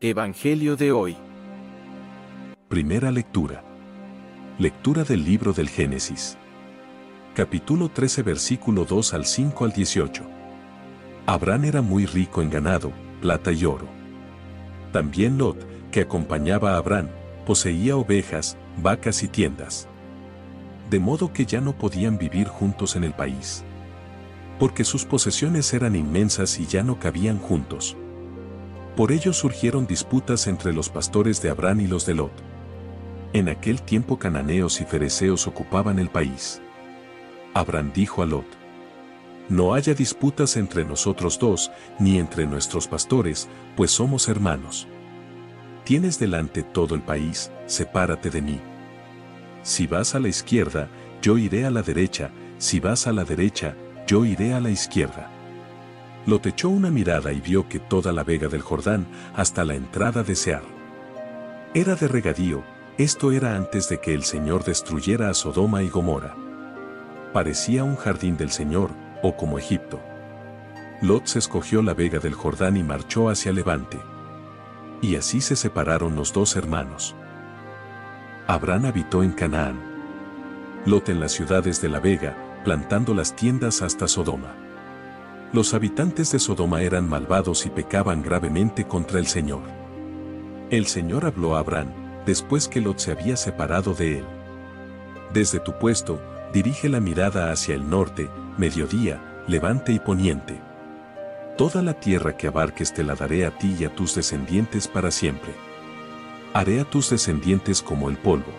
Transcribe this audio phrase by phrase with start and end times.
[0.00, 1.16] Evangelio de hoy.
[2.68, 3.64] Primera lectura.
[4.56, 6.38] Lectura del libro del Génesis.
[7.34, 10.22] Capítulo 13 versículo 2 al 5 al 18.
[11.26, 13.88] Abraham era muy rico en ganado, plata y oro.
[14.92, 17.08] También Lot, que acompañaba a Abraham,
[17.44, 19.88] poseía ovejas, vacas y tiendas.
[20.90, 23.64] De modo que ya no podían vivir juntos en el país.
[24.60, 27.96] Porque sus posesiones eran inmensas y ya no cabían juntos.
[28.98, 32.32] Por ello surgieron disputas entre los pastores de Abraham y los de Lot.
[33.32, 36.60] En aquel tiempo cananeos y fereceos ocupaban el país.
[37.54, 38.44] Abraham dijo a Lot,
[39.48, 44.88] No haya disputas entre nosotros dos, ni entre nuestros pastores, pues somos hermanos.
[45.84, 48.60] Tienes delante todo el país, sepárate de mí.
[49.62, 50.88] Si vas a la izquierda,
[51.22, 53.76] yo iré a la derecha, si vas a la derecha,
[54.08, 55.37] yo iré a la izquierda.
[56.28, 60.22] Lot echó una mirada y vio que toda la vega del Jordán, hasta la entrada
[60.22, 60.62] de Sear,
[61.74, 62.64] era de regadío,
[62.96, 66.34] esto era antes de que el Señor destruyera a Sodoma y Gomorra.
[67.34, 68.90] Parecía un jardín del Señor,
[69.22, 70.00] o como Egipto.
[71.02, 73.98] Lot se escogió la vega del Jordán y marchó hacia Levante.
[75.02, 77.14] Y así se separaron los dos hermanos.
[78.46, 79.78] Abraham habitó en Canaán.
[80.86, 82.34] Lot en las ciudades de la vega,
[82.64, 84.56] plantando las tiendas hasta Sodoma.
[85.50, 89.62] Los habitantes de Sodoma eran malvados y pecaban gravemente contra el Señor.
[90.68, 91.88] El Señor habló a Abraham,
[92.26, 94.24] después que Lot se había separado de él.
[95.32, 96.20] Desde tu puesto,
[96.52, 98.28] dirige la mirada hacia el norte,
[98.58, 100.60] mediodía, levante y poniente.
[101.56, 105.10] Toda la tierra que abarques te la daré a ti y a tus descendientes para
[105.10, 105.54] siempre.
[106.52, 108.52] Haré a tus descendientes como el polvo.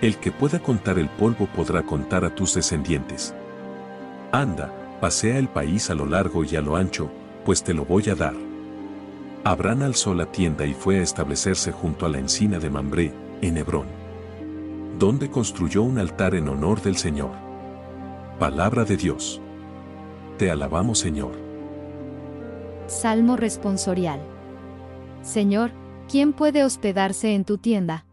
[0.00, 3.34] El que pueda contar el polvo podrá contar a tus descendientes.
[4.32, 7.10] Anda, pasea el país a lo largo y a lo ancho,
[7.44, 8.36] pues te lo voy a dar.
[9.42, 13.56] Abraham alzó la tienda y fue a establecerse junto a la encina de Mambré, en
[13.56, 13.88] Hebrón,
[15.00, 17.32] donde construyó un altar en honor del Señor.
[18.38, 19.40] Palabra de Dios.
[20.38, 21.32] Te alabamos, Señor.
[22.86, 24.20] Salmo responsorial.
[25.22, 25.72] Señor,
[26.08, 28.06] ¿quién puede hospedarse en tu tienda?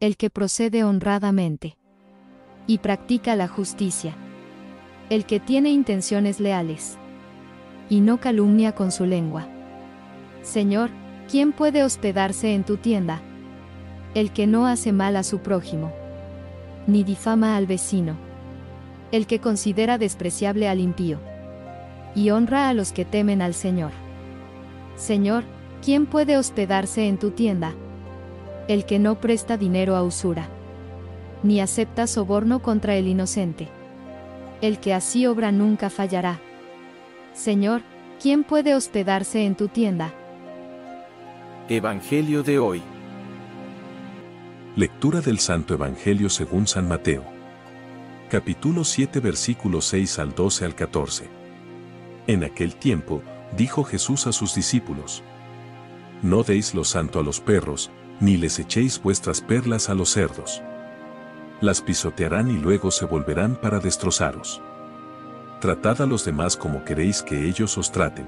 [0.00, 1.76] El que procede honradamente
[2.66, 4.16] y practica la justicia.
[5.10, 6.98] El que tiene intenciones leales
[7.88, 9.46] y no calumnia con su lengua.
[10.42, 10.90] Señor,
[11.30, 13.22] ¿quién puede hospedarse en tu tienda?
[14.14, 15.92] El que no hace mal a su prójimo,
[16.86, 18.16] ni difama al vecino.
[19.10, 21.18] El que considera despreciable al impío,
[22.14, 23.92] y honra a los que temen al Señor.
[24.96, 25.44] Señor,
[25.82, 27.72] ¿quién puede hospedarse en tu tienda?
[28.68, 30.48] El que no presta dinero a usura,
[31.42, 33.68] ni acepta soborno contra el inocente.
[34.60, 36.40] El que así obra nunca fallará.
[37.32, 37.82] Señor,
[38.20, 40.12] ¿quién puede hospedarse en tu tienda?
[41.68, 42.82] Evangelio de hoy.
[44.74, 47.24] Lectura del Santo Evangelio según San Mateo.
[48.30, 51.28] Capítulo 7 versículos 6 al 12 al 14.
[52.26, 53.22] En aquel tiempo,
[53.56, 55.22] dijo Jesús a sus discípulos,
[56.22, 57.90] No deis lo santo a los perros,
[58.20, 60.62] ni les echéis vuestras perlas a los cerdos.
[61.60, 64.62] Las pisotearán y luego se volverán para destrozaros.
[65.60, 68.26] Tratad a los demás como queréis que ellos os traten.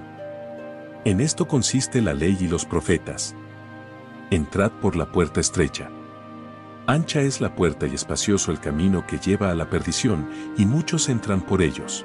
[1.05, 3.37] En esto consiste la ley y los profetas.
[4.31, 5.91] Entrad por la puerta estrecha.
[6.87, 11.09] Ancha es la puerta y espacioso el camino que lleva a la perdición, y muchos
[11.09, 12.05] entran por ellos.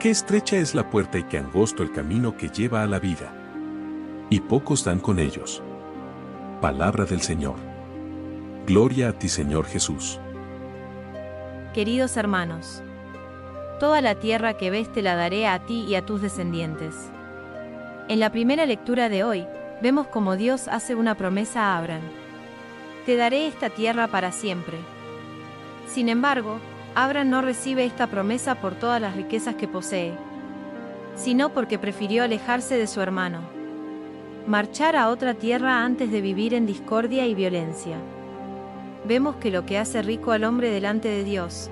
[0.00, 3.32] Qué estrecha es la puerta y qué angosto el camino que lleva a la vida.
[4.28, 5.62] Y pocos dan con ellos.
[6.60, 7.75] Palabra del Señor.
[8.66, 10.18] Gloria a ti Señor Jesús.
[11.72, 12.82] Queridos hermanos,
[13.78, 16.96] toda la tierra que ves te la daré a ti y a tus descendientes.
[18.08, 19.46] En la primera lectura de hoy,
[19.82, 22.02] vemos como Dios hace una promesa a Abraham.
[23.04, 24.78] Te daré esta tierra para siempre.
[25.86, 26.58] Sin embargo,
[26.96, 30.12] Abraham no recibe esta promesa por todas las riquezas que posee,
[31.14, 33.42] sino porque prefirió alejarse de su hermano.
[34.48, 37.98] Marchar a otra tierra antes de vivir en discordia y violencia.
[39.06, 41.70] Vemos que lo que hace rico al hombre delante de Dios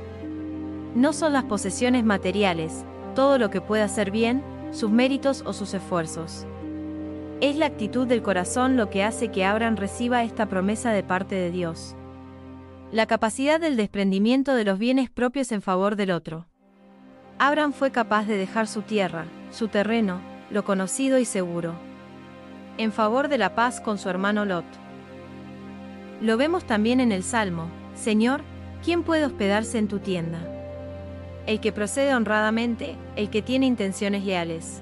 [0.94, 2.84] no son las posesiones materiales,
[3.16, 6.46] todo lo que pueda hacer bien, sus méritos o sus esfuerzos.
[7.40, 11.34] Es la actitud del corazón lo que hace que Abraham reciba esta promesa de parte
[11.34, 11.96] de Dios.
[12.92, 16.46] La capacidad del desprendimiento de los bienes propios en favor del otro.
[17.38, 20.20] Abraham fue capaz de dejar su tierra, su terreno,
[20.50, 21.74] lo conocido y seguro,
[22.78, 24.83] en favor de la paz con su hermano Lot.
[26.24, 28.40] Lo vemos también en el Salmo, Señor,
[28.82, 30.38] ¿quién puede hospedarse en tu tienda?
[31.46, 34.80] El que procede honradamente, el que tiene intenciones leales.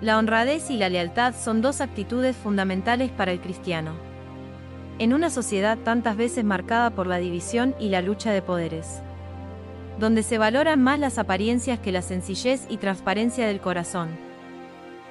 [0.00, 3.92] La honradez y la lealtad son dos actitudes fundamentales para el cristiano.
[4.98, 9.02] En una sociedad tantas veces marcada por la división y la lucha de poderes,
[9.98, 14.08] donde se valoran más las apariencias que la sencillez y transparencia del corazón.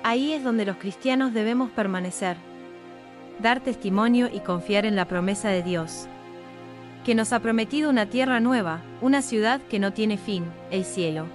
[0.01, 2.37] Ahí es donde los cristianos debemos permanecer,
[3.39, 6.07] dar testimonio y confiar en la promesa de Dios,
[7.03, 11.25] que nos ha prometido una tierra nueva, una ciudad que no tiene fin, el cielo.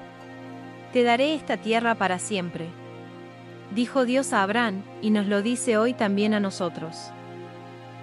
[0.92, 2.68] Te daré esta tierra para siempre
[3.74, 7.10] dijo Dios a Abraham, y nos lo dice hoy también a nosotros.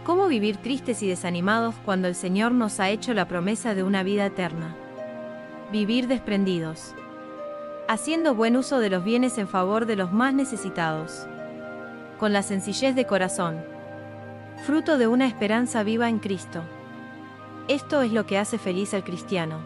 [0.04, 4.02] ¿Cómo vivir tristes y desanimados cuando el Señor nos ha hecho la promesa de una
[4.02, 4.76] vida eterna?
[5.72, 6.96] Vivir desprendidos.
[7.88, 11.28] Haciendo buen uso de los bienes en favor de los más necesitados.
[12.18, 13.64] Con la sencillez de corazón.
[14.70, 16.62] Fruto de una esperanza viva en Cristo.
[17.68, 19.62] Esto es lo que hace feliz al cristiano.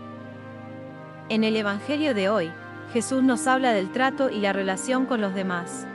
[1.28, 2.54] En el Evangelio de hoy,
[2.94, 5.86] Jesús nos habla del trato y la relación con los demás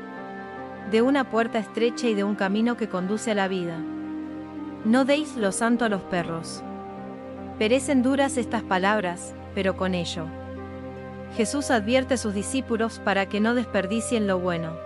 [0.91, 3.79] de una puerta estrecha y de un camino que conduce a la vida.
[4.85, 6.63] No deis lo santo a los perros.
[7.59, 10.27] Perecen duras estas palabras, pero con ello.
[11.35, 14.77] Jesús advierte a sus discípulos para que no desperdicien lo bueno.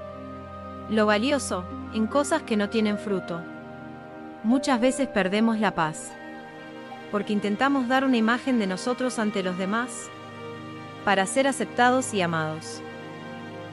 [0.90, 3.42] Lo valioso, en cosas que no tienen fruto.
[4.44, 6.10] Muchas veces perdemos la paz.
[7.12, 10.08] Porque intentamos dar una imagen de nosotros ante los demás,
[11.04, 12.80] para ser aceptados y amados.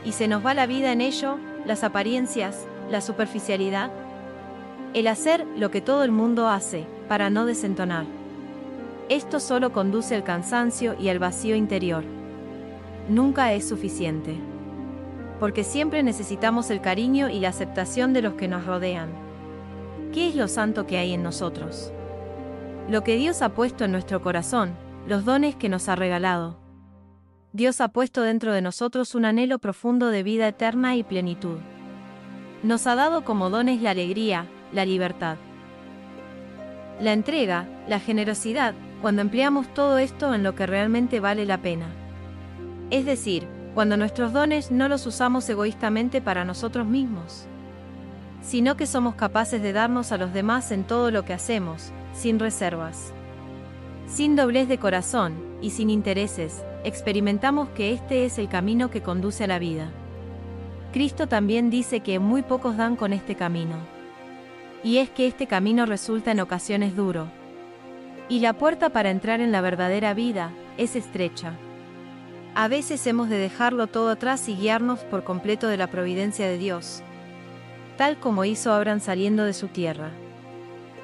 [0.06, 3.89] Y se nos va la vida en ello, las apariencias, la superficialidad,
[4.94, 8.06] el hacer lo que todo el mundo hace, para no desentonar.
[9.10, 12.04] Esto solo conduce al cansancio y al vacío interior.
[13.10, 14.36] Nunca es suficiente.
[15.39, 19.29] Porque siempre necesitamos el cariño y la aceptación de los que nos rodean.
[20.19, 21.94] ¿Qué es lo santo que hay en nosotros?
[22.89, 24.75] Lo que Dios ha puesto en nuestro corazón,
[25.07, 26.60] los dones que nos ha regalado.
[27.54, 31.60] Dios ha puesto dentro de nosotros un anhelo profundo de vida eterna y plenitud.
[32.63, 35.38] Nos ha dado como dones la alegría, la libertad.
[37.00, 41.88] La entrega, la generosidad, cuando empleamos todo esto en lo que realmente vale la pena.
[42.89, 47.48] Es decir, cuando nuestros dones no los usamos egoístamente para nosotros mismos,
[48.41, 52.39] sino que somos capaces de darnos a los demás en todo lo que hacemos, sin
[52.39, 53.13] reservas,
[54.07, 59.44] sin doblez de corazón y sin intereses, experimentamos que este es el camino que conduce
[59.44, 59.91] a la vida.
[60.91, 63.75] Cristo también dice que muy pocos dan con este camino.
[64.83, 67.28] Y es que este camino resulta en ocasiones duro.
[68.30, 71.54] Y la puerta para entrar en la verdadera vida es estrecha.
[72.56, 76.57] A veces hemos de dejarlo todo atrás y guiarnos por completo de la providencia de
[76.57, 77.04] Dios,
[77.99, 80.11] tal como hizo Abraham saliendo de su tierra,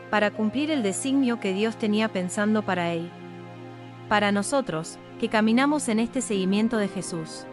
[0.10, 3.12] para cumplir el designio que Dios tenía pensando para él.
[4.08, 7.46] Para nosotros, que caminamos en este seguimiento de Jesús.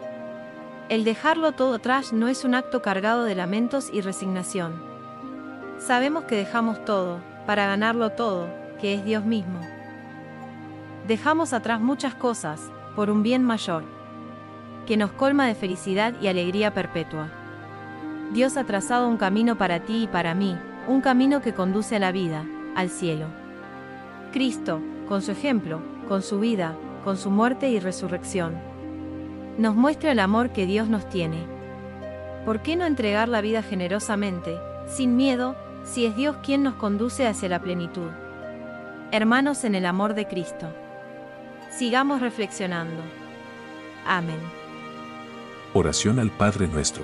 [0.87, 4.81] El dejarlo todo atrás no es un acto cargado de lamentos y resignación.
[5.77, 8.47] Sabemos que dejamos todo, para ganarlo todo,
[8.79, 9.59] que es Dios mismo.
[11.05, 12.61] Dejamos atrás muchas cosas,
[12.95, 13.83] por un bien mayor,
[14.87, 17.42] que nos colma de felicidad y alegría perpetua.
[18.31, 21.99] Dios ha trazado un camino para ti y para mí, un camino que conduce a
[21.99, 23.27] la vida, al cielo.
[24.31, 28.55] Cristo, con su ejemplo, con su vida, con su muerte y resurrección.
[29.57, 31.45] Nos muestra el amor que Dios nos tiene.
[32.45, 37.27] ¿Por qué no entregar la vida generosamente, sin miedo, si es Dios quien nos conduce
[37.27, 38.09] hacia la plenitud?
[39.11, 40.67] Hermanos en el amor de Cristo.
[41.69, 43.01] Sigamos reflexionando.
[44.07, 44.39] Amén.
[45.73, 47.03] Oración al Padre nuestro.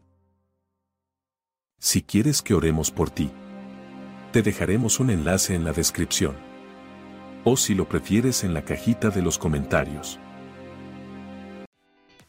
[1.83, 3.31] Si quieres que oremos por ti,
[4.31, 6.35] te dejaremos un enlace en la descripción.
[7.43, 10.19] O si lo prefieres en la cajita de los comentarios.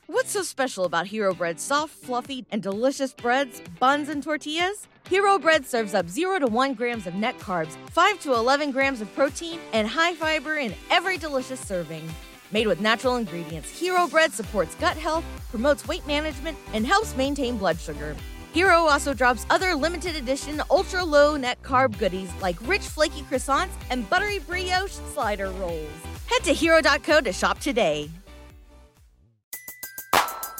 [0.06, 4.88] What's so special about Hero Bread's soft, fluffy, and delicious breads, buns, and tortillas?
[5.10, 9.02] Hero Bread serves up 0 to 1 grams of net carbs, 5 to 11 grams
[9.02, 12.08] of protein, and high fiber in every delicious serving.
[12.52, 17.58] Made with natural ingredients, Hero Bread supports gut health, promotes weight management, and helps maintain
[17.58, 18.16] blood sugar.
[18.52, 23.70] Hero also drops other limited edition ultra low net carb goodies like rich flaky croissants
[23.90, 25.88] and buttery brioche slider rolls.
[26.26, 28.10] Head to hero.co to shop today.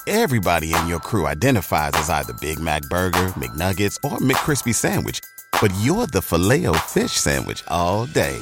[0.09, 5.21] Everybody in your crew identifies as either Big Mac Burger, McNuggets, or McCrispy Sandwich.
[5.61, 8.37] But you're the filet fish Sandwich all day.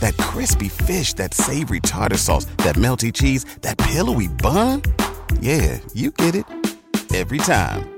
[0.00, 4.82] That crispy fish, that savory tartar sauce, that melty cheese, that pillowy bun.
[5.40, 6.44] Yeah, you get it.
[7.14, 7.97] Every time.